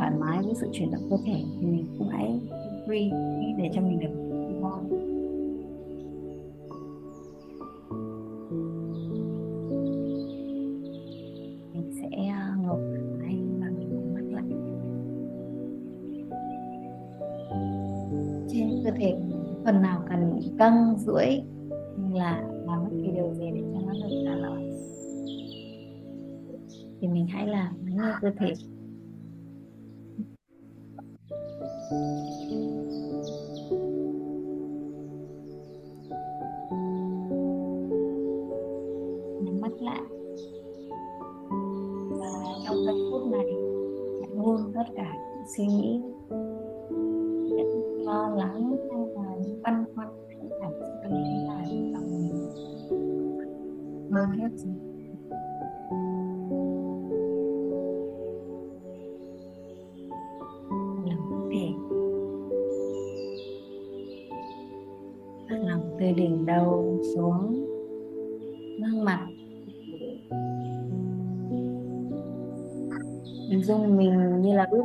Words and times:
thoải 0.00 0.12
mái 0.20 0.38
với 0.42 0.54
sự 0.54 0.68
chuyển 0.72 0.90
động 0.90 1.06
cơ 1.10 1.16
thể 1.26 1.44
thì 1.60 1.66
mình 1.66 1.86
cũng 1.98 2.08
hãy 2.08 2.40
free 2.86 3.10
để 3.58 3.70
cho 3.74 3.80
mình 3.80 3.98
được 4.00 4.08
ngon. 4.60 4.88
Mình 11.72 11.92
sẽ 12.02 12.26
à, 12.28 12.56
và 13.60 13.70
mình 13.78 14.14
mắt 14.14 14.24
lại 14.30 14.44
trên 18.48 18.70
cơ 18.84 18.90
thể 18.90 19.16
phần 19.64 19.82
nào 19.82 20.02
cần 20.08 20.40
căng 20.58 20.94
duỗi 20.98 21.42
là 22.12 22.42
làm 22.66 22.84
bất 22.84 22.90
kỳ 23.02 23.10
điều 23.14 23.34
gì 23.34 23.50
để 23.54 23.62
cho 23.74 23.80
nó 23.86 23.92
được 23.92 24.22
thả 24.26 24.36
lỏng 24.36 24.70
thì 27.00 27.08
mình 27.08 27.26
hãy 27.26 27.46
làm 27.46 27.86
lắng 27.86 27.96
nghe 27.96 28.12
cơ 28.20 28.30
thể. 28.38 28.52
Nhắm 31.90 31.98
mắt 39.60 39.72
lại. 39.80 40.00
Và 42.10 42.28
trong 42.66 42.76
giây 42.86 42.94
phút 43.10 43.22
này, 43.32 43.46
hãy 44.20 44.30
buông 44.36 44.72
tất 44.74 44.84
cả 44.94 45.14
những 45.14 45.46
suy 45.56 45.66
nghĩ, 45.66 46.00
những 47.56 48.04
lo 48.04 48.28
lắng 48.28 48.76
hay 48.90 49.06
là 49.14 49.36
những 49.36 49.62
băn 49.62 49.84
khoăn 49.94 50.08
những 50.28 50.50
cảm 50.60 50.72
xúc 50.72 50.88
đấy 51.02 51.12
là 51.46 51.64
trong 51.94 52.10
mình. 52.10 52.48
Mơ 54.10 54.26
hết 54.38 54.48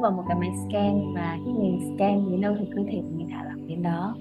vào 0.05 0.11
một 0.11 0.23
cái 0.27 0.37
máy 0.39 0.51
scan 0.55 1.13
và 1.15 1.37
khi 1.45 1.51
mình 1.53 1.79
scan 1.95 2.31
đến 2.31 2.41
đâu 2.41 2.55
thì 2.59 2.65
cơ 2.75 2.81
thể 2.91 3.01
của 3.01 3.17
mình 3.17 3.27
thả 3.31 3.43
lỏng 3.43 3.67
đến 3.67 3.83
đó. 3.83 4.15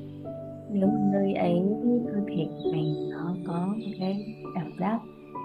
Nếu 0.70 0.86
mà 0.86 1.10
nơi 1.12 1.34
ấy, 1.34 1.62
cơ 2.06 2.20
thể 2.28 2.46
của 2.50 2.70
mình 2.72 3.10
nó 3.10 3.36
có 3.46 3.66
một 3.66 3.92
cái 3.98 4.24
cảm 4.54 4.72
giác 4.80 5.00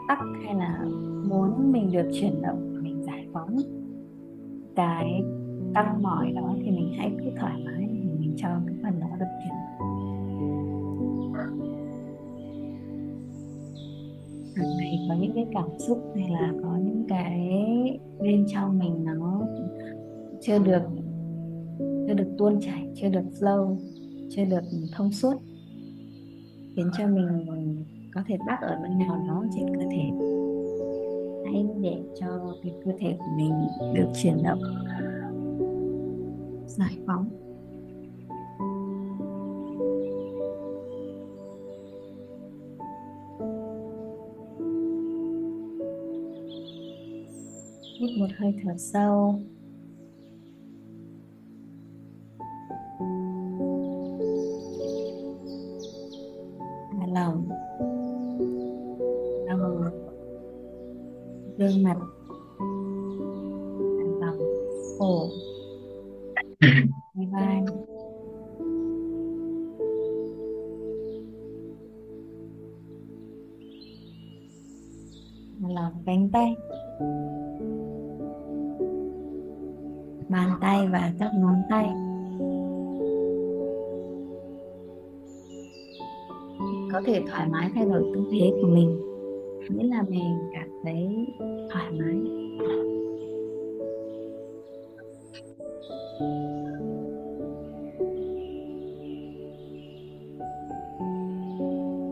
tắc 0.08 0.20
hay 0.46 0.56
là 0.56 0.86
muốn 1.30 1.72
mình 1.72 1.92
được 1.92 2.12
chuyển 2.14 2.42
động, 2.42 2.84
mình 2.84 3.04
giải 3.04 3.28
phóng 3.34 3.58
cái 4.76 5.22
căng 5.74 6.02
mỏi 6.02 6.32
đó 6.32 6.56
thì 6.64 6.72
mình 6.72 6.94
hãy 6.98 7.12
cứ 7.20 7.32
thoải 7.40 7.64
mái 7.66 7.88
mình 8.20 8.34
cho 8.38 8.50
cái 8.68 8.76
phần 8.84 9.00
đó 9.00 9.08
được 9.20 9.26
chuyển 9.44 9.54
hàng 14.56 14.78
này 14.78 15.00
có 15.10 15.16
những 15.20 15.32
cái 15.36 15.46
cảm 15.54 15.70
xúc 15.80 15.98
hay 16.16 16.30
là 16.30 16.54
có 16.64 16.78
những 16.84 17.06
cái 17.10 17.40
bên 18.20 18.46
trong 18.54 18.80
mình 18.80 19.06
nó 19.06 19.42
chưa 20.50 20.60
được 20.60 20.82
chưa 22.08 22.14
được 22.14 22.28
tuôn 22.38 22.60
chảy, 22.62 22.88
chưa 22.96 23.10
được 23.10 23.24
flow, 23.40 23.78
chưa 24.30 24.46
được 24.46 24.62
thông 24.92 25.12
suốt, 25.12 25.34
khiến 26.76 26.90
cho 26.98 27.08
mình 27.08 27.86
có 28.14 28.22
thể 28.28 28.38
bắt 28.48 28.60
ở 28.62 28.80
bên 28.84 29.00
nào 29.00 29.26
đó 29.28 29.46
trên 29.56 29.76
cơ 29.76 29.86
thể. 29.92 30.12
Hãy 31.46 31.66
để 31.82 31.98
cho 32.20 32.56
cái 32.64 32.74
cơ 32.86 32.92
thể 33.00 33.16
của 33.20 33.32
mình 33.38 33.52
được 33.94 34.08
chuyển 34.22 34.44
động, 34.44 34.62
giải 36.68 36.98
phóng. 37.08 37.30
Hít 48.00 48.20
một 48.20 48.28
hơi 48.38 48.54
thở 48.64 48.74
sâu. 48.78 49.40
Thể 87.20 87.26
thoải 87.32 87.50
mái 87.50 87.70
thay 87.76 87.86
đổi 87.86 88.04
tư 88.14 88.22
thế 88.32 88.54
của 88.62 88.68
mình 88.68 89.02
nghĩa 89.70 89.84
là 89.84 90.04
mình 90.10 90.24
cảm 90.54 90.70
thấy 90.84 91.08
thoải 91.72 91.92
mái. 91.92 92.16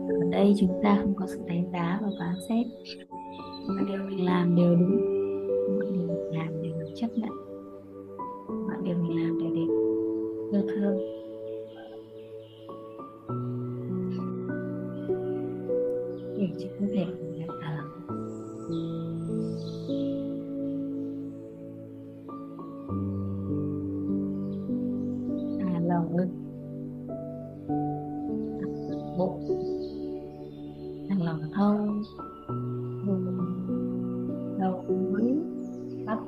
Ở 0.08 0.30
đây 0.30 0.54
chúng 0.60 0.80
ta 0.82 0.98
không 1.02 1.14
có 1.16 1.26
sự 1.26 1.40
đánh 1.46 1.64
giá 1.72 2.00
và 2.02 2.08
phán 2.18 2.34
xét. 2.48 2.66
Mọi 3.68 3.84
điều 3.88 3.98
mình 4.08 4.24
làm 4.24 4.56
đều 4.56 4.76
đúng, 4.76 4.96
mọi 5.78 5.86
điều 5.92 6.06
mình 6.06 6.38
làm 6.38 6.62
đều 6.62 6.72
được 6.78 6.92
chấp 6.94 7.08
nhận. 7.14 7.47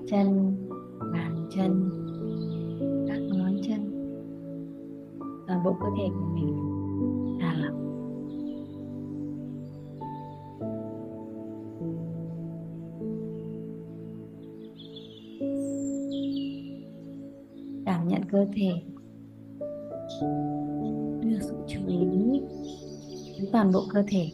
Chân, 0.09 0.57
bàn 1.13 1.49
chân, 1.57 1.91
các 3.09 3.19
ngón 3.19 3.61
chân 3.63 3.91
toàn 5.51 5.65
bộ 5.65 5.77
cơ 5.81 5.87
thể 5.99 6.05
của 6.09 6.27
mình. 6.35 6.57
Thả 7.41 7.55
lỏng. 7.55 7.81
Cảm 17.87 18.09
nhận 18.09 18.23
cơ 18.31 18.47
thể. 18.57 18.73
Đưa 21.23 21.39
sự 21.41 21.55
chú 21.69 21.81
ý 21.87 21.99
đến 23.39 23.49
toàn 23.53 23.73
bộ 23.73 23.81
cơ 23.93 24.03
thể. 24.09 24.31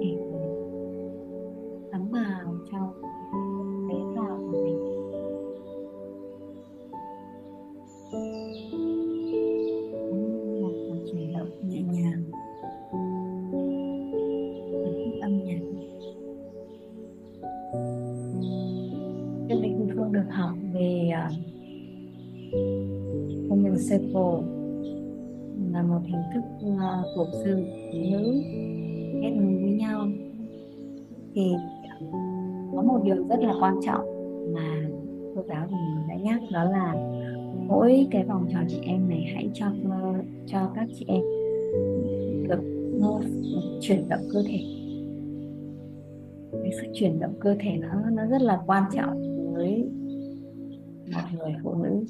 Thể 0.00 0.16
của 0.18 0.38
mình 0.38 0.52
thấm 1.92 2.08
vào 2.10 2.54
trong 2.72 3.02
quan 33.62 33.74
trọng. 33.86 34.04
Mà 34.54 34.88
cô 35.34 35.42
giáo 35.48 35.66
thì 35.70 35.76
đã 36.08 36.14
nhắc 36.14 36.40
đó 36.52 36.64
là 36.64 36.94
mỗi 37.68 38.06
cái 38.10 38.24
vòng 38.24 38.46
tròn 38.52 38.64
chị 38.68 38.78
em 38.82 39.08
này 39.08 39.24
hãy 39.34 39.50
cho 39.54 39.66
cho 40.46 40.70
các 40.74 40.88
chị 40.94 41.04
em 41.08 41.22
được 42.48 42.88
move 43.00 43.26
chuyển 43.80 44.08
động 44.08 44.20
cơ 44.32 44.42
thể. 44.46 44.60
Cái 46.52 46.72
sự 46.80 46.86
chuyển 46.94 47.20
động 47.20 47.34
cơ 47.40 47.56
thể 47.60 47.70
nó 47.76 48.10
nó 48.10 48.26
rất 48.26 48.42
là 48.42 48.62
quan 48.66 48.82
trọng 48.94 49.22
với 49.54 49.84
một 51.12 51.20
người 51.38 51.54
phụ 51.64 51.74
nữ. 51.74 52.04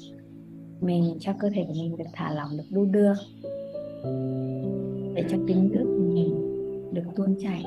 Mình 0.81 1.03
cho 1.19 1.33
cơ 1.39 1.49
thể 1.49 1.63
của 1.67 1.73
mình 1.73 1.97
được 1.97 2.05
thả 2.13 2.33
lỏng, 2.33 2.49
được 2.57 2.63
đu 2.71 2.85
đưa 2.85 3.13
để 5.15 5.23
cho 5.29 5.37
tính 5.47 5.69
nữ 5.73 5.83
của 5.85 6.13
mình 6.13 6.35
được 6.93 7.03
tuôn 7.15 7.35
chảy. 7.39 7.65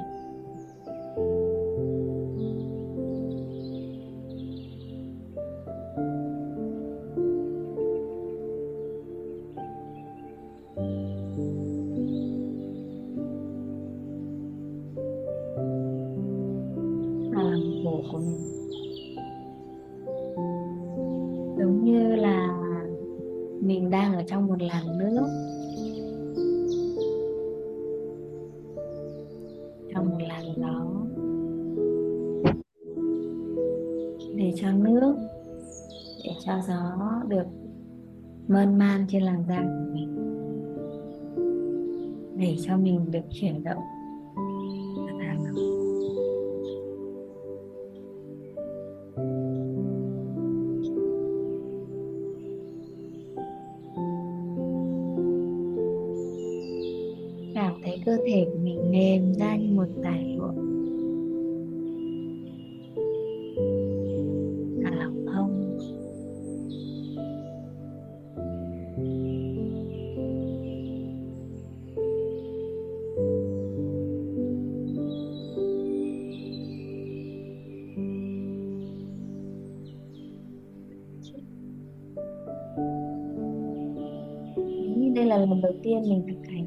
Trong 29.97 30.19
làn 30.19 30.45
gió 30.57 30.87
để 34.35 34.53
cho 34.57 34.73
nước, 34.73 35.17
để 36.25 36.31
cho 36.45 36.53
gió 36.69 37.23
được 37.29 37.47
mơn 38.49 38.79
man 38.79 39.07
trên 39.09 39.23
làn 39.23 39.45
da 39.49 39.63
của 39.63 39.93
mình. 39.95 40.17
Để 42.37 42.57
cho 42.63 42.77
mình 42.77 43.11
được 43.11 43.25
chuyển 43.31 43.65
động. 43.65 43.83
10 85.47 85.57
lần 85.57 85.61
đầu 85.61 85.73
tiên 85.83 86.03
mình 86.03 86.23
thực 86.29 86.53
hành 86.53 86.67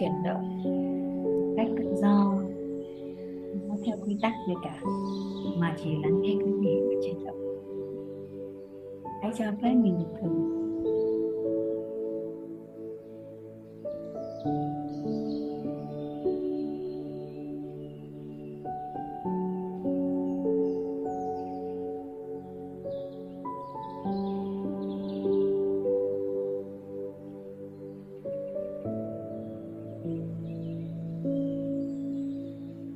chuyển 0.00 0.10
động 0.24 0.62
cách 1.56 1.68
tự 1.78 1.94
do. 2.02 2.34
Nó 3.68 3.76
theo 3.84 3.96
quy 4.06 4.16
tắc 4.22 4.32
gì 4.48 4.54
cả, 4.62 4.80
mà 5.58 5.76
chỉ 5.84 5.90
lắng 6.02 6.22
nghe 6.22 6.34
cái 6.38 6.52
gì 6.60 6.80
và 6.80 6.94
chuyển 7.04 7.24
động. 7.24 7.36
Hãy 9.22 9.32
cho 9.38 9.44
phép 9.62 9.74
mình 9.74 9.98
thử. 10.22 10.28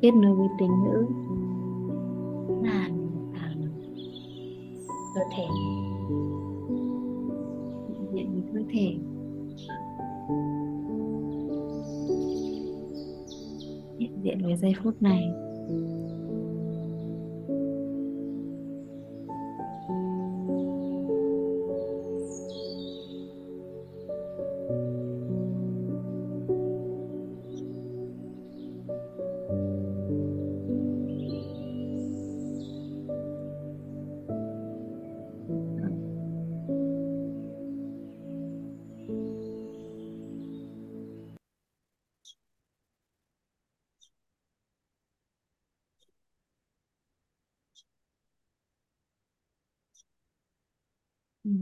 Kết 0.00 0.10
nối 0.14 0.34
với 0.34 0.48
tình 0.58 0.70
nữ. 0.84 1.06
Là 2.62 2.88
cơ 5.14 5.20
thể. 5.36 5.46
Nhận 8.12 8.32
với 8.32 8.42
cơ 8.54 8.60
thể. 8.72 8.94
Hiện 13.98 14.12
diện 14.22 14.42
với 14.42 14.56
giây 14.56 14.74
phút 14.82 15.02
này. 15.02 15.22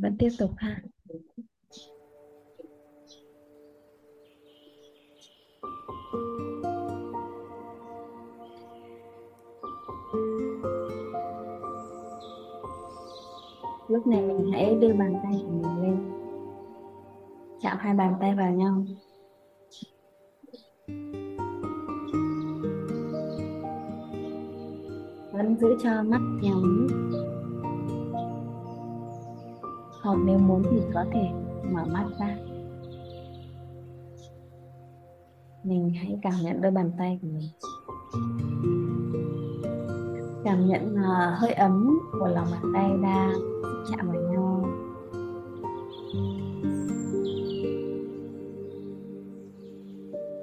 Vẫn 0.03 0.17
tiếp 0.19 0.29
tục 0.39 0.51
ha. 0.57 0.83
Lúc 13.89 14.07
này 14.07 14.23
mình 14.23 14.53
hãy 14.53 14.75
đưa 14.81 14.93
bàn 14.93 15.15
tay 15.23 15.43
của 15.43 15.51
mình 15.51 15.83
lên. 15.83 15.97
Chạm 17.61 17.77
hai 17.81 17.95
bàn 17.95 18.15
tay 18.21 18.35
vào 18.35 18.53
nhau. 18.53 18.85
Vẫn 25.33 25.57
giữ 25.61 25.69
cho 25.83 26.03
mắt 26.03 26.21
nhắm 26.43 27.06
còn 30.07 30.27
nếu 30.27 30.39
muốn 30.39 30.63
thì 30.71 30.81
có 30.95 31.05
thể 31.13 31.29
mở 31.73 31.85
mắt 31.93 32.07
ra. 32.21 32.37
Mình 35.65 35.91
hãy 35.95 36.19
cảm 36.23 36.33
nhận 36.43 36.61
đôi 36.61 36.73
bàn 36.73 36.91
tay 36.99 37.19
của 37.23 37.29
mình. 37.29 37.49
Cảm 40.45 40.67
nhận 40.67 40.95
uh, 40.95 41.39
hơi 41.39 41.53
ấm 41.53 41.99
của 42.13 42.29
lòng 42.29 42.47
bàn 42.51 42.73
tay 42.75 42.91
đang 43.03 43.33
chạm 43.91 44.09
vào 44.09 44.23
nhau. 44.23 44.69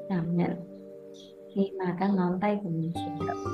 Cảm 0.09 0.37
nhận 0.37 0.51
khi 1.55 1.71
mà 1.79 1.97
các 1.99 2.07
ngón 2.15 2.39
tay 2.41 2.59
của 2.63 2.69
mình 2.69 2.91
chuyển 2.93 3.27
động 3.27 3.45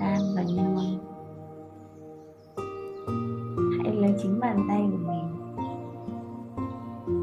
đang 0.00 0.20
vào 0.34 0.44
nhau. 0.44 0.76
Bàn 4.40 4.66
tay 4.68 4.88
của 4.90 4.96
mình. 4.96 5.26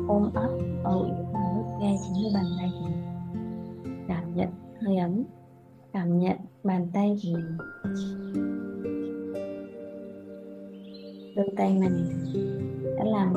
Ôm 0.08 0.30
ấp, 0.34 0.50
âu 0.84 1.04
yếm 1.04 1.26
và 1.34 1.40
vuốt 1.56 1.78
ve 1.82 1.96
chính 2.04 2.24
đôi 2.24 2.32
bàn 2.34 2.46
tay 2.58 2.70
của 2.80 2.88
mình. 2.90 3.04
Cảm 4.08 4.36
nhận, 4.36 4.50
hơi 4.82 4.98
ấm. 4.98 5.24
Cảm 5.94 6.20
nhận 6.20 6.38
bàn 6.64 6.88
tay 6.94 7.18
của 7.24 7.30
mình. 7.34 7.58
Đôi 11.36 11.50
tay 11.58 11.78
mình 11.80 12.06
đã 12.98 13.04
làm 13.04 13.34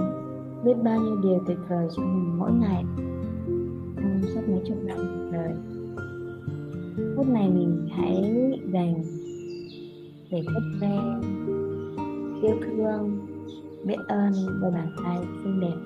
biết 0.64 0.75
bao 0.84 1.00
nhiêu 1.00 1.16
điều 1.22 1.40
tuyệt 1.46 1.58
vời 1.68 1.88
cho 1.96 2.02
mình 2.02 2.38
mỗi 2.38 2.52
ngày. 2.52 2.84
Trong 3.96 4.22
suốt 4.34 4.40
mấy 4.49 4.60
chục 4.66 4.76
năm 4.84 4.96
cuộc 4.99 5.30
đời. 5.32 5.52
Phút 7.16 7.26
này 7.28 7.50
mình 7.50 7.88
hãy 7.90 8.22
dành 8.72 9.02
để 10.30 10.42
thích 10.42 10.78
ve 10.80 10.99
yêu 12.42 12.56
thương 12.66 13.19
biết 13.84 13.96
ơn 14.08 14.32
đôi 14.60 14.70
bàn 14.70 14.88
tay 15.04 15.18
xinh 15.44 15.60
đẹp. 15.60 15.76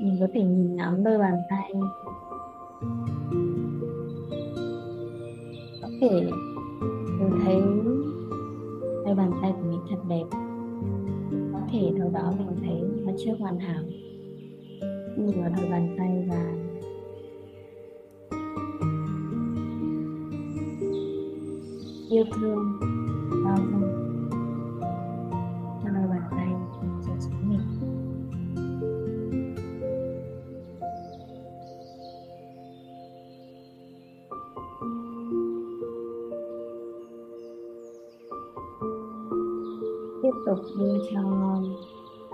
Mình 0.00 0.16
có 0.20 0.26
thể 0.34 0.42
nhìn 0.42 0.76
ngắm 0.76 1.04
đôi 1.04 1.18
bàn 1.18 1.36
tay. 1.50 1.72
Có 5.82 5.88
thể 6.00 6.30
tôi 7.20 7.30
thấy 7.44 7.62
đôi 9.04 9.14
bàn 9.14 9.32
tay 9.42 9.52
của 9.52 9.68
mình 9.70 9.80
thật 9.90 9.98
đẹp. 10.08 10.24
Có 11.52 11.60
thể 11.72 11.92
đâu 11.98 12.10
đó 12.14 12.32
mình 12.38 12.56
thấy 12.60 12.82
nó 13.06 13.12
chưa 13.24 13.34
hoàn 13.38 13.58
hảo. 13.58 13.82
Nhìn 15.16 15.40
vào 15.40 15.50
đôi 15.56 15.70
bàn 15.70 15.94
tay 15.98 16.26
và 16.28 16.63
yêu 22.14 22.24
thương. 22.34 22.78
Bao 23.44 23.56
dung 23.56 23.82
cho 25.82 25.90
đôi 25.90 26.08
bàn 26.08 26.22
tay 26.30 26.48
cho 27.06 27.12
chính 27.20 27.48
mình. 27.48 27.60
Tiếp 40.22 40.30
tục 40.46 40.58
đưa 40.78 40.98
cho 41.14 41.22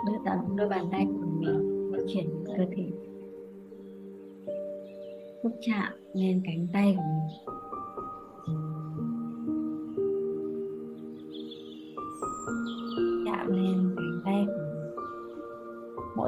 đưa 0.06 0.18
tận 0.24 0.38
đôi 0.56 0.68
bàn 0.68 0.88
tay 0.92 1.06
của 1.06 1.26
mình 1.26 1.90
vận 1.92 2.06
chuyển 2.08 2.44
cơ 2.46 2.64
thể. 2.76 2.90
Xúc 5.42 5.52
chạm 5.60 5.92
lên 6.12 6.42
cánh 6.44 6.66
tay 6.72 6.96
của 6.96 7.02
mình. 7.02 7.59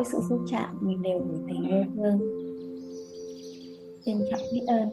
Mỗi 0.02 0.10
sự 0.12 0.18
xúc 0.28 0.40
chạm 0.50 0.78
mình 0.80 1.02
đều 1.02 1.18
gửi 1.18 1.40
tình 1.48 1.68
yêu 1.68 1.84
thương 1.94 2.18
trân 4.04 4.22
trọng 4.30 4.40
biết 4.52 4.64
ơn 4.66 4.88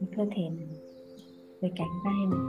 với 0.00 0.08
cơ 0.16 0.24
thể 0.36 0.42
này 0.42 0.68
với 1.60 1.72
cánh 1.76 1.88
tay 2.04 2.14
này 2.30 2.40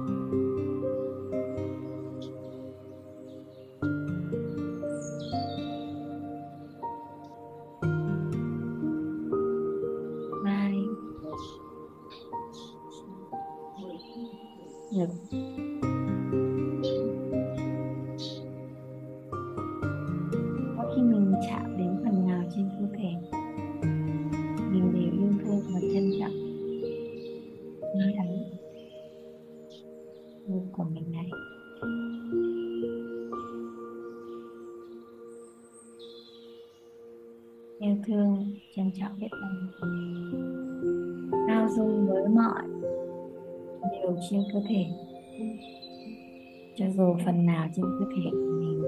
vai 10.43 10.74
ngực 14.91 15.64
cơ 44.55 44.62
thể 44.69 44.85
cho 46.75 46.85
dù 46.97 47.15
phần 47.25 47.45
nào 47.45 47.67
trên 47.75 47.85
cơ 48.00 48.05
thể 48.15 48.29
của 48.31 48.59
mình 48.59 48.81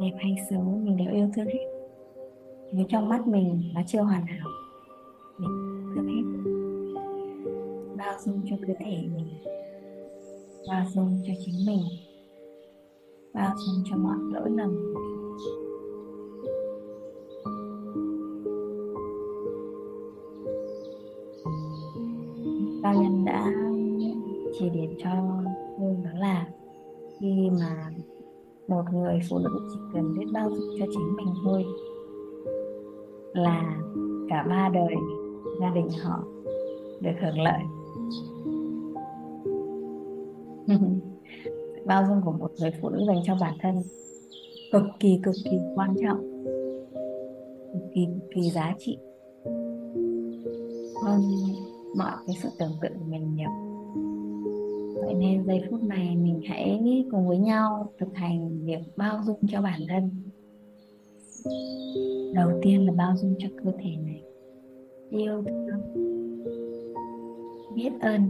đẹp 0.00 0.16
hay 0.18 0.36
xấu, 0.50 0.62
mình 0.62 0.96
đều 0.96 1.14
yêu 1.14 1.28
thương 1.36 1.46
hết. 1.46 1.66
Nếu 2.72 2.86
trong 2.88 3.08
mắt 3.08 3.26
mình 3.26 3.62
nó 3.74 3.80
chưa 3.86 4.00
hoàn 4.00 4.26
hảo, 4.26 4.48
mình 5.38 5.50
thương 5.94 6.06
hết. 6.06 6.22
Bao 7.96 8.14
dung 8.24 8.40
cho 8.50 8.56
cơ 8.66 8.74
thể 8.78 8.96
mình, 9.16 9.28
bao 10.68 10.86
dung 10.94 11.22
cho 11.26 11.32
chính 11.44 11.66
mình, 11.66 11.82
bao 13.34 13.54
dung 13.56 13.84
cho 13.90 13.96
mọi 13.96 14.18
lỗi 14.32 14.50
lầm 14.50 14.70
của 14.94 15.00
mình. 15.00 15.17
Người 29.18 29.26
phụ 29.30 29.38
nữ 29.38 29.50
chỉ 29.72 29.78
cần 29.94 30.14
biết 30.18 30.26
bao 30.32 30.50
dung 30.50 30.74
cho 30.78 30.86
chính 30.92 31.16
mình 31.16 31.34
thôi. 31.44 31.64
Là 33.34 33.80
cả 34.28 34.46
ba 34.48 34.70
đời 34.74 34.94
gia 35.60 35.70
đình 35.74 35.88
họ 36.02 36.24
được 37.00 37.10
hưởng 37.20 37.38
lợi. 37.40 37.60
Bao 41.86 42.04
dung 42.08 42.20
của 42.24 42.32
một 42.32 42.50
người 42.60 42.70
phụ 42.82 42.88
nữ 42.88 43.04
dành 43.06 43.22
cho 43.24 43.36
bản 43.40 43.54
thân, 43.62 43.82
cực 44.72 44.82
kỳ 45.00 45.20
cực 45.22 45.34
kỳ 45.44 45.58
quan 45.74 45.94
trọng, 46.02 46.20
cực 47.72 47.82
kỳ 47.94 48.06
cực 48.06 48.30
kỳ 48.34 48.50
giá 48.50 48.74
trị. 48.78 48.98
Hơn 51.04 51.20
mọi 51.96 52.12
cái 52.26 52.36
sự 52.42 52.48
tưởng 52.58 52.72
tượng 52.82 52.92
của 52.98 53.04
mình 53.08 53.34
nhiều 53.34 53.50
nên 55.18 55.44
giây 55.46 55.62
phút 55.70 55.82
này 55.82 56.16
mình 56.16 56.40
hãy 56.48 57.04
cùng 57.10 57.28
với 57.28 57.38
nhau 57.38 57.92
thực 57.98 58.14
hành 58.14 58.64
việc 58.64 58.78
bao 58.96 59.20
dung 59.26 59.38
cho 59.48 59.62
bản 59.62 59.80
thân. 59.88 60.10
Đầu 62.34 62.50
tiên 62.62 62.86
là 62.86 62.92
bao 62.92 63.16
dung 63.16 63.34
cho 63.38 63.48
cơ 63.64 63.72
thể 63.78 63.96
này. 63.96 64.22
Yêu 65.10 65.42
thương, 65.46 65.80
biết 67.74 67.90
ơn 68.00 68.22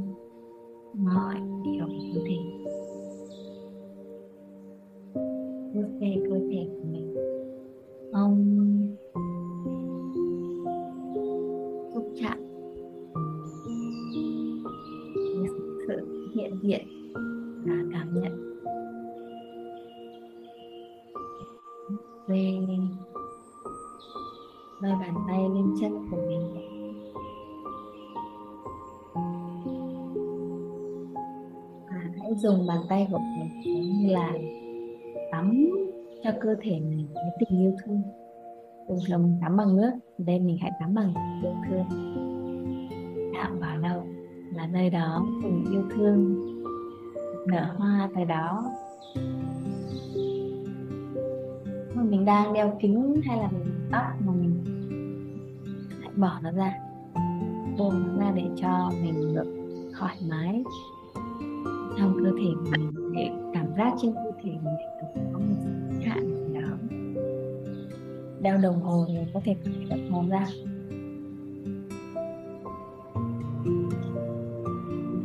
mọi 0.94 1.34
điều 1.64 1.86
của 1.86 2.04
cơ 2.14 2.20
thể. 2.28 2.36
Vuốt 5.74 5.88
về 6.00 6.16
cơ 6.30 6.38
thể 6.50 6.68
của 6.70 6.88
mình. 6.92 7.14
Ông 8.12 8.66
xúc 11.94 12.12
chạm. 12.20 12.38
Sự 15.88 16.17
hiện 16.38 16.58
diện 16.62 16.86
và 17.66 17.74
cảm 17.92 18.14
nhận. 18.14 18.58
Về 22.28 22.58
đôi 24.82 24.92
bàn 25.00 25.14
tay 25.28 25.38
lên 25.38 25.74
chân 25.80 25.92
của 26.10 26.16
mình. 26.28 26.54
Và 31.90 32.10
hãy 32.20 32.34
dùng 32.36 32.66
bàn 32.66 32.80
tay 32.88 33.08
của 33.10 33.18
mình 33.18 33.62
giống 33.64 33.82
như 33.82 34.12
là 34.12 34.32
tắm 35.32 35.66
cho 36.24 36.30
cơ 36.40 36.54
thể 36.62 36.80
mình 36.80 37.06
với 37.14 37.30
tình 37.40 37.60
yêu 37.60 37.72
thương. 37.84 38.02
Thường 38.88 38.98
thường 39.08 39.22
mình 39.22 39.38
tắm 39.42 39.56
bằng 39.56 39.76
nước 39.76 39.90
đây 40.18 40.40
mình 40.40 40.56
hãy 40.60 40.70
tắm 40.80 40.94
bằng 40.94 41.14
yêu 41.42 41.52
thương 41.68 42.27
nơi 44.72 44.90
đó 44.90 45.26
tình 45.42 45.64
yêu 45.72 45.82
thương, 45.94 46.34
nở 47.46 47.74
hoa 47.76 48.10
tại 48.14 48.24
đó. 48.24 48.64
Mà 51.94 52.02
mình 52.02 52.24
đang 52.24 52.52
đeo 52.52 52.78
kính 52.80 53.20
hay 53.24 53.38
là 53.38 53.48
mình 53.50 53.88
tóc 53.92 54.02
mà 54.26 54.32
mình 54.32 54.64
hãy 56.00 56.10
bỏ 56.16 56.40
nó 56.42 56.50
ra, 56.50 56.74
buông 57.78 58.02
nó 58.06 58.24
ra 58.24 58.32
để 58.36 58.44
cho 58.56 58.92
mình 59.02 59.34
được 59.34 59.46
thoải 59.98 60.16
mái 60.28 60.64
trong 61.98 62.18
cơ 62.24 62.30
thể 62.38 62.70
mình, 62.70 62.90
để 63.14 63.30
cảm 63.54 63.66
giác 63.76 63.92
trên 64.02 64.14
cơ 64.14 64.30
thể 64.42 64.50
mình 64.50 64.76
có 65.32 65.38
một 65.38 65.56
hạn 66.04 66.28
gì 66.28 66.54
đó. 66.54 66.68
Đeo 68.40 68.58
đồng 68.58 68.80
hồ 68.80 69.04
thì 69.08 69.14
có 69.34 69.40
thể 69.44 69.56
cởi 69.64 69.88
đồng 69.90 70.10
hồ 70.10 70.24
ra 70.28 70.46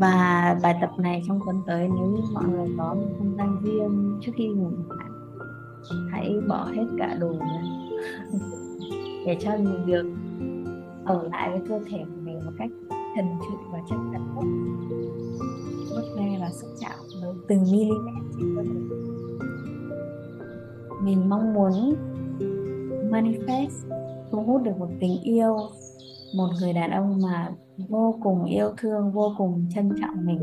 và 0.03 0.59
bài 0.63 0.75
tập 0.81 0.91
này 0.97 1.23
trong 1.27 1.39
tuần 1.45 1.61
tới 1.67 1.89
nếu 1.95 2.05
như 2.05 2.21
mọi 2.33 2.43
người 2.43 2.67
có 2.77 2.93
một 2.93 3.07
không 3.17 3.35
gian 3.37 3.57
riêng 3.63 4.19
trước 4.21 4.31
khi 4.35 4.47
ngủ 4.47 4.69
hãy 6.11 6.35
bỏ 6.47 6.65
hết 6.65 6.85
cả 6.97 7.17
đồ 7.19 7.31
ra 7.39 7.63
để 9.25 9.37
cho 9.39 9.51
mình 9.57 9.85
được 9.85 10.13
ở 11.05 11.23
lại 11.31 11.49
với 11.49 11.61
cơ 11.69 11.79
thể 11.89 11.97
của 11.97 12.21
mình 12.23 12.39
một 12.45 12.51
cách 12.57 12.69
thần 13.15 13.25
trụi 13.45 13.57
và 13.71 13.79
chất 13.89 13.97
thật 14.13 14.19
nhất. 14.35 14.45
Vuốt 15.89 16.15
ve 16.17 16.37
và 16.39 16.49
xúc 16.51 16.69
chạm 16.79 16.99
với 17.21 17.33
từng 17.47 17.61
mm 17.61 18.07
trên 18.37 18.55
cơ 18.55 18.63
thể. 18.63 18.79
Mình 21.01 21.29
mong 21.29 21.53
muốn 21.53 21.95
manifest, 23.11 23.89
thu 24.31 24.43
hút 24.43 24.61
được 24.63 24.77
một 24.77 24.89
tình 24.99 25.23
yêu, 25.23 25.57
một 26.35 26.49
người 26.61 26.73
đàn 26.73 26.91
ông 26.91 27.21
mà 27.21 27.49
vô 27.77 28.15
cùng 28.23 28.45
yêu 28.45 28.71
thương, 28.77 29.11
vô 29.11 29.31
cùng 29.37 29.65
trân 29.75 29.89
trọng 30.01 30.25
mình. 30.25 30.39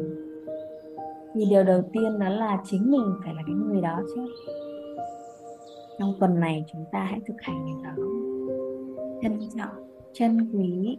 Thì 1.35 1.45
điều 1.51 1.65
đầu 1.65 1.83
tiên 1.93 2.19
đó 2.19 2.29
là 2.29 2.63
chính 2.65 2.91
mình 2.91 3.15
phải 3.25 3.35
là 3.35 3.43
cái 3.47 3.55
người 3.55 3.81
đó 3.81 4.01
chứ. 4.15 4.27
Trong 5.99 6.15
tuần 6.21 6.41
này 6.41 6.65
chúng 6.73 6.85
ta 6.93 7.05
hãy 7.11 7.21
thực 7.27 7.35
hành 7.39 7.67
điều 7.67 7.83
đó. 7.85 8.03
Trân 9.23 9.39
trọng 9.57 9.91
chân 10.13 10.51
quý, 10.53 10.99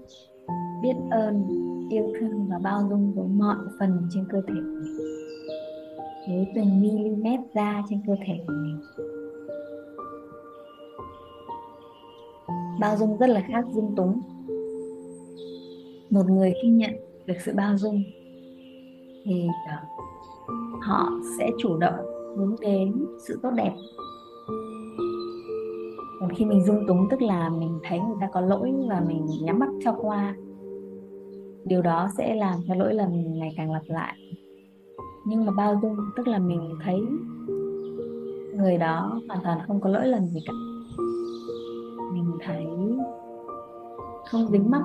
biết 0.83 0.93
ơn, 1.11 1.43
yêu 1.89 2.13
thương 2.19 2.47
và 2.49 2.59
bao 2.63 2.81
dung 2.89 3.13
với 3.13 3.27
mọi 3.27 3.57
phần 3.79 4.07
trên 4.09 4.25
cơ 4.29 4.41
thể 4.47 4.53
của 4.55 4.81
mình. 4.83 4.97
Với 6.27 6.47
từng 6.55 6.81
mm 6.81 7.27
da 7.55 7.81
trên 7.89 8.01
cơ 8.07 8.15
thể 8.25 8.33
của 8.47 8.53
mình. 8.53 8.81
Bao 12.79 12.97
dung 12.97 13.17
rất 13.17 13.29
là 13.29 13.43
khác 13.47 13.65
dung 13.71 13.95
túng 13.95 14.21
một 16.11 16.29
người 16.29 16.53
khi 16.61 16.69
nhận 16.69 16.91
được 17.25 17.33
sự 17.45 17.51
bao 17.55 17.77
dung 17.77 18.03
thì 19.25 19.47
ờ, 19.67 19.75
họ 20.81 21.11
sẽ 21.37 21.49
chủ 21.57 21.77
động 21.77 21.95
hướng 22.37 22.55
đến 22.61 23.05
sự 23.27 23.39
tốt 23.43 23.51
đẹp. 23.55 23.71
Còn 26.19 26.29
khi 26.35 26.45
mình 26.45 26.63
dung 26.63 26.87
túng, 26.87 27.07
tức 27.11 27.21
là 27.21 27.49
mình 27.49 27.79
thấy 27.83 27.99
người 27.99 28.17
ta 28.21 28.29
có 28.33 28.41
lỗi 28.41 28.73
và 28.89 29.03
mình 29.07 29.25
nhắm 29.41 29.59
mắt 29.59 29.69
cho 29.83 29.95
qua, 30.01 30.35
điều 31.65 31.81
đó 31.81 32.09
sẽ 32.17 32.35
làm 32.35 32.59
cho 32.67 32.75
lỗi 32.75 32.93
lầm 32.93 33.09
ngày 33.39 33.53
càng 33.57 33.71
lặp 33.71 33.83
lại. 33.85 34.17
Nhưng 35.25 35.45
mà 35.45 35.51
bao 35.51 35.79
dung, 35.81 35.97
tức 36.17 36.27
là 36.27 36.39
mình 36.39 36.69
thấy 36.83 37.01
người 38.55 38.77
đó 38.77 39.21
hoàn 39.27 39.43
toàn 39.43 39.59
không 39.67 39.81
có 39.81 39.89
lỗi 39.89 40.07
lầm 40.07 40.27
gì 40.27 40.39
cả. 40.45 40.53
Mình 42.13 42.31
thấy 42.45 42.65
không 44.25 44.47
dính 44.51 44.69
mắc 44.69 44.83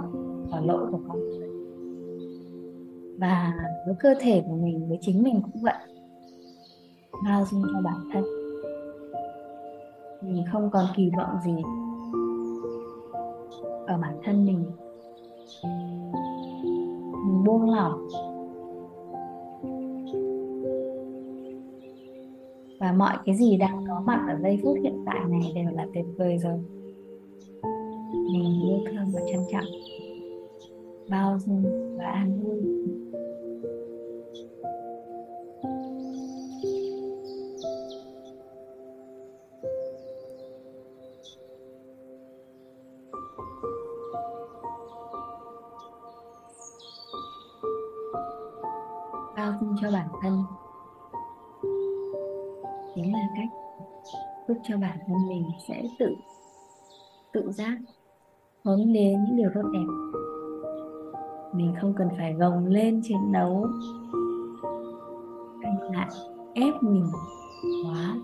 vào 0.50 0.66
lỗi 0.66 0.86
của 0.90 1.00
con. 1.08 1.18
Người 1.18 1.46
và 3.18 3.54
với 3.86 3.94
cơ 4.00 4.14
thể 4.20 4.42
của 4.46 4.56
mình, 4.56 4.88
với 4.88 4.98
chính 5.00 5.22
mình 5.22 5.40
cũng 5.42 5.62
vậy. 5.62 5.74
Bao 7.24 7.44
dung 7.44 7.62
cho 7.62 7.80
bản 7.84 7.96
thân. 8.12 8.24
Mình 10.22 10.44
không 10.52 10.70
còn 10.72 10.86
kỳ 10.96 11.10
vọng 11.16 11.36
gì 11.44 11.62
ở 13.86 13.98
bản 13.98 14.18
thân 14.24 14.46
mình. 14.46 14.64
Mình 17.26 17.44
buông 17.44 17.70
lỏng. 17.70 18.08
Và 22.80 22.92
mọi 22.92 23.16
cái 23.24 23.36
gì 23.36 23.56
đang 23.56 23.84
có 23.88 24.02
mặt 24.06 24.26
ở 24.28 24.38
giây 24.42 24.60
phút 24.62 24.76
hiện 24.82 25.02
tại 25.06 25.20
này 25.28 25.52
đều 25.54 25.70
là 25.72 25.86
tuyệt 25.94 26.04
vời 26.16 26.38
rồi 26.38 26.58
mình 28.12 28.62
yêu 28.62 28.78
thương 28.90 29.10
và 29.12 29.20
trân 29.32 29.40
trọng. 29.52 29.64
Bao 31.10 31.38
dung 31.38 31.64
và 31.98 32.04
an 32.04 32.40
vui. 32.42 32.62
Bao 49.36 49.52
dung 49.60 49.76
cho 49.82 49.90
bản 49.90 50.08
thân. 50.22 50.42
Chính 52.94 53.12
là 53.12 53.28
cách 53.36 53.48
giúp 54.48 54.56
cho 54.68 54.76
bản 54.76 54.98
thân 55.06 55.28
mình 55.28 55.44
sẽ 55.68 55.82
tự 55.98 56.16
tự 57.32 57.52
giác 57.52 57.78
hướng 58.66 58.92
đến 58.92 59.24
những 59.24 59.36
điều 59.36 59.50
tốt 59.54 59.68
đẹp. 59.72 59.86
Mình 61.52 61.74
không 61.80 61.94
cần 61.98 62.08
phải 62.18 62.32
gồng 62.32 62.66
lên 62.66 63.00
chiến 63.04 63.32
đấu. 63.32 63.66
Hay 65.62 65.72
là 65.92 66.08
ép 66.54 66.74
mình 66.82 67.06
quá. 67.84 68.16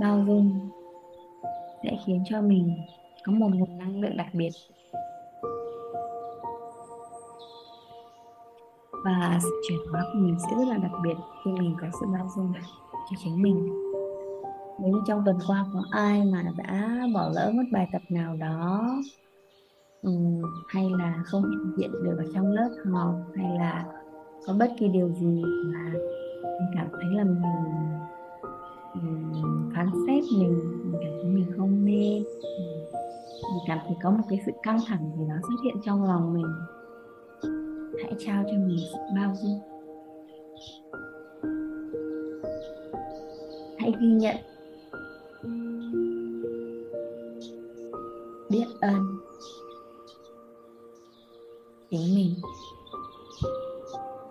Bao 0.00 0.24
dung 0.26 0.70
sẽ 1.82 1.98
khiến 2.06 2.22
cho 2.30 2.40
mình 2.40 2.76
có 3.24 3.32
một 3.32 3.48
nguồn 3.54 3.78
năng 3.78 4.00
lượng 4.00 4.16
đặc 4.16 4.28
biệt. 4.32 4.50
Và 9.04 9.38
sự 9.42 9.50
chuyển 9.68 9.78
hóa 9.92 10.02
của 10.12 10.18
mình 10.18 10.36
sẽ 10.38 10.56
rất 10.58 10.68
là 10.68 10.76
đặc 10.76 10.92
biệt 11.04 11.16
khi 11.44 11.50
mình 11.50 11.76
có 11.80 11.86
sự 12.00 12.06
bao 12.12 12.28
dung 12.36 12.52
cho 13.10 13.16
chính 13.18 13.42
mình 13.42 13.85
nếu 14.86 14.94
như 14.94 15.00
trong 15.06 15.22
tuần 15.24 15.38
qua 15.46 15.66
có 15.72 15.82
ai 15.90 16.24
mà 16.24 16.44
đã 16.56 17.00
bỏ 17.14 17.30
lỡ 17.34 17.52
mất 17.54 17.62
bài 17.72 17.88
tập 17.92 18.02
nào 18.08 18.36
đó? 18.36 18.96
Um, 20.02 20.42
hay 20.68 20.90
là 20.90 21.22
không 21.24 21.42
hiện 21.50 21.72
diện 21.76 21.92
được 21.92 22.14
ở 22.18 22.24
trong 22.34 22.52
lớp 22.52 22.68
học 22.92 23.14
hay 23.36 23.58
là 23.58 23.84
có 24.46 24.54
bất 24.58 24.70
kỳ 24.78 24.88
điều 24.88 25.08
gì 25.08 25.42
mà 25.44 25.92
mình 26.42 26.70
cảm 26.74 26.86
thấy 26.92 27.14
là 27.14 27.24
mình 27.24 27.42
mình 28.94 29.70
phán 29.74 29.86
xét 30.06 30.24
mình 30.38 30.82
mình 30.84 31.00
cảm 31.02 31.12
thấy 31.22 31.30
mình 31.30 31.46
không 31.56 31.84
nên? 31.84 32.24
Ừ, 32.42 32.64
mình 33.42 33.64
cảm 33.66 33.78
thấy 33.86 33.96
có 34.02 34.10
một 34.10 34.24
cái 34.28 34.40
sự 34.46 34.52
căng 34.62 34.78
thẳng 34.86 35.10
gì 35.18 35.24
đó 35.28 35.34
xuất 35.42 35.56
hiện 35.64 35.76
trong 35.84 36.04
lòng 36.04 36.34
mình. 36.34 36.52
Hãy 38.02 38.14
trao 38.18 38.44
cho 38.46 38.52
mình 38.52 38.78
sự 38.92 38.98
bao 39.16 39.34
dung. 39.42 39.60
Hãy 43.78 43.94
ghi 44.00 44.08
nhận 44.08 44.36
biết 48.50 48.66
ơn. 48.80 49.18
Chính 51.90 52.14
mình. 52.14 52.34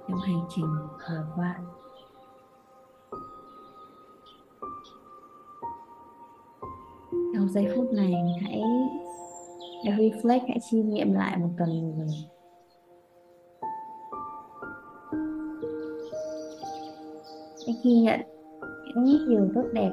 Trong 0.08 0.20
hành 0.20 0.42
trình 0.56 0.66
vừa 1.10 1.26
qua 1.36 1.60
trong 7.34 7.50
giây 7.50 7.68
phút 7.76 7.94
này, 7.94 8.14
hãy 8.42 8.62
reflect, 9.84 10.40
hãy 10.48 10.60
chiêm 10.72 10.90
nghiệm 10.90 11.14
lại 11.14 11.38
một 11.38 11.50
tuần 11.58 11.70
của 11.82 11.98
rồi 11.98 12.08
hãy 17.68 17.76
ghi 17.84 17.94
nhận 17.94 18.20
những 18.96 19.30
điều 19.30 19.50
tốt 19.56 19.64
đẹp 19.74 19.92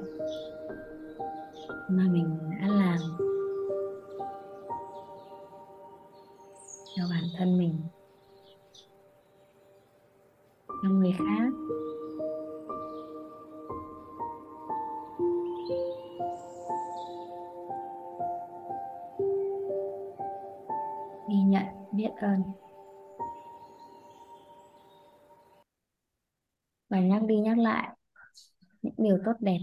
mà 1.88 2.04
mình 2.12 2.38
đã 2.60 2.68
làm. 2.68 3.21
Thân 7.38 7.58
mình 7.58 7.80
cho 10.82 10.88
người 10.88 11.12
khác. 11.18 11.50
Ghi 21.28 21.38
nhận, 21.46 21.64
biết 21.92 22.10
ơn. 22.20 22.42
Và 26.88 27.00
nhắc 27.00 27.22
đi 27.22 27.40
nhắc 27.40 27.58
lại 27.58 27.96
những 28.82 28.94
điều 28.96 29.18
tốt 29.24 29.32
đẹp. 29.40 29.58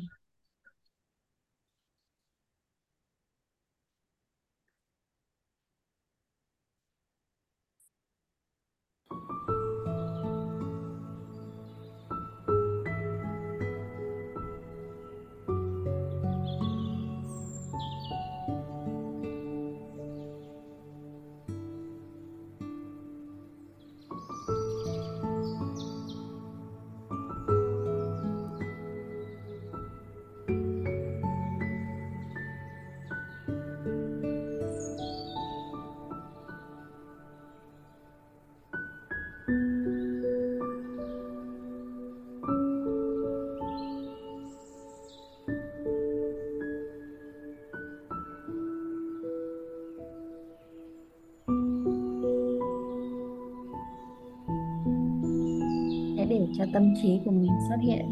Cho 56.59 56.65
tâm 56.73 56.93
trí 57.01 57.19
của 57.25 57.31
mình 57.31 57.51
xuất 57.69 57.77
hiện. 57.81 58.05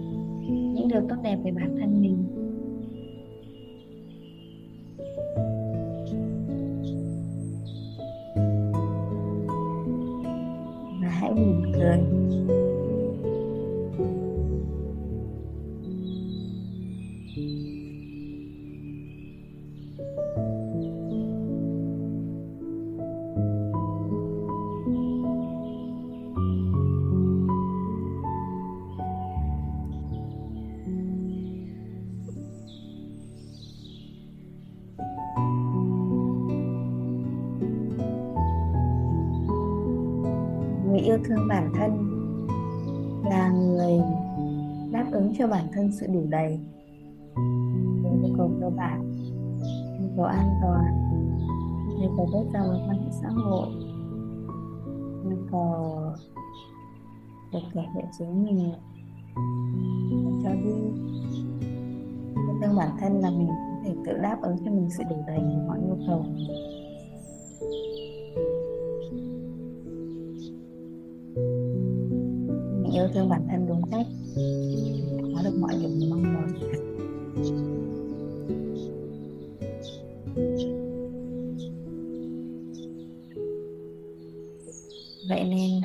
Những 0.74 0.88
điều 0.88 1.02
tốt 1.10 1.16
đẹp 1.24 1.38
về 1.44 1.52
bản 1.52 1.78
thân 1.80 2.02
mình. 2.02 2.47
Yêu 41.18 41.24
thương 41.26 41.48
bản 41.48 41.72
thân 41.74 41.92
là 43.30 43.50
người 43.50 44.02
đáp 44.92 45.06
ứng 45.12 45.34
cho 45.38 45.48
bản 45.48 45.68
thân 45.74 45.92
sự 45.92 46.08
đủ 46.14 46.24
đầy. 46.30 46.60
Nhu 48.04 48.36
cầu 48.38 48.52
cơ 48.62 48.70
bản 48.70 49.12
nhu 50.02 50.08
cầu 50.16 50.26
an 50.26 50.50
toàn 50.62 50.86
nhu 52.02 52.10
cầu 52.18 52.30
tốt 52.32 52.46
ra 52.54 52.62
mối 52.62 52.80
quan 52.88 52.98
hệ 53.04 53.10
xã 53.22 53.30
hội 53.30 53.68
nhu 55.26 55.38
cầu 55.52 56.02
được 57.54 57.60
thể 57.74 57.82
hiện 57.96 58.06
chính 58.18 58.46
mình 58.46 58.74
cho 60.44 60.50
đi. 60.50 60.76
Yêu 62.36 62.58
thương 62.62 62.76
bản 62.78 62.90
thân 63.00 63.20
là 63.20 63.30
mình 63.30 63.48
có 63.48 63.80
thể 63.84 63.96
tự 64.06 64.18
đáp 64.22 64.38
ứng 64.42 64.58
cho 64.66 64.72
mình 64.72 64.90
sự 64.98 65.04
đủ 65.10 65.16
đầy 65.28 65.40
mọi 65.68 65.80
nhu 65.80 65.96
cầu. 66.08 66.26
Yêu 73.08 73.13
thương 73.13 73.30
bản 73.30 73.48
thân 73.50 73.67
đúng 73.67 73.82
cách. 73.91 74.06
Có 75.36 75.43
được 75.43 75.58
mọi 75.60 75.74
điều 75.80 75.89
mình 75.89 76.10
mong 76.10 76.24
muốn. 76.24 76.48
Vậy 85.30 85.43
nên, 85.43 85.82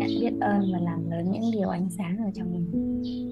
hãy 0.00 0.16
biết 0.20 0.32
ơn 0.40 0.72
và 0.72 0.78
làm 0.78 1.10
lớn 1.10 1.32
những 1.32 1.50
điều 1.52 1.68
ánh 1.68 1.88
sáng 1.98 2.16
ở 2.18 2.30
trong 2.34 2.52
mình. 2.52 3.23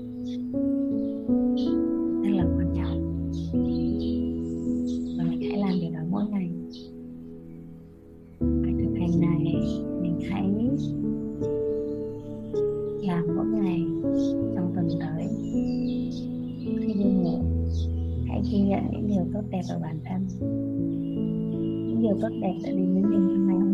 Điều 22.12 22.20
tốt 22.22 22.36
đẹp 22.42 22.54
đã 22.62 22.70
đến 22.70 22.92
với 22.94 23.02
mình 23.02 23.28
trong 23.28 23.46
ngày 23.46 23.56
hôm 23.56 23.71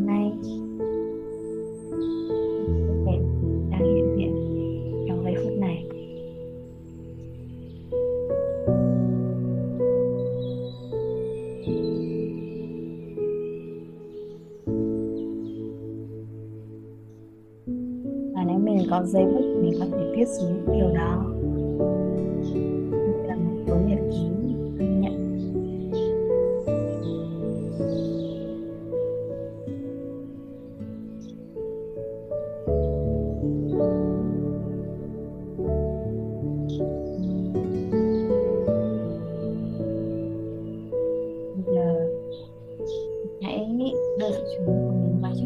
đưa 44.31 44.35
sự 44.35 44.45
chú 44.57 44.73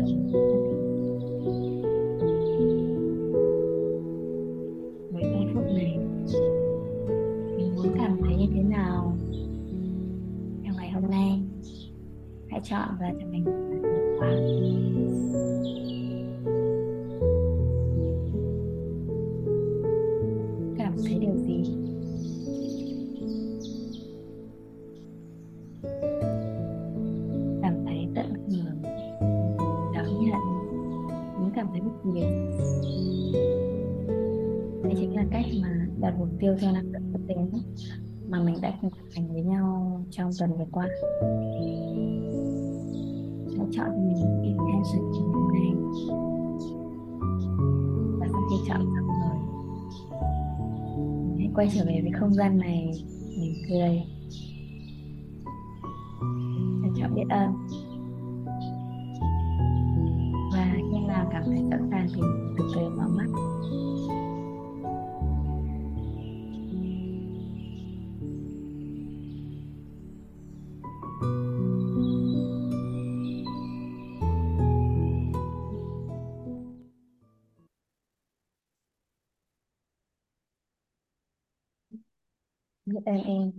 ý 0.07 0.33
của 0.33 0.52
nhau 40.43 40.49
tuần 40.49 40.59
vừa 40.59 40.65
qua. 40.73 40.89
Hãy 43.57 43.67
chọn 43.73 43.87
cho 43.87 44.01
mình 44.01 44.21
một 44.21 44.41
intention 44.43 45.13
trong 45.15 45.33
hôm 45.33 45.53
nay 45.53 45.69
và 48.19 48.27
sau 48.33 48.43
khi 48.51 48.57
chọn 48.69 48.81
xong 48.81 49.07
rồi 49.07 49.37
hãy 51.39 51.51
quay 51.55 51.69
trở 51.75 51.85
về 51.87 52.01
với 52.03 52.13
không 52.21 52.35
gian 52.35 52.59
này, 52.59 52.91
mình 53.39 53.55
cười. 53.69 54.03
Trân 56.83 56.93
chọn 56.97 57.15
biết 57.15 57.29
ơn. 57.31 57.51
Và 60.53 60.73
khi 60.75 60.99
nào 61.07 61.29
cảm 61.33 61.43
thấy 61.47 61.63
sẵn 61.71 61.91
biết 83.07 83.13
ơn 83.13 83.23
em 83.25 83.53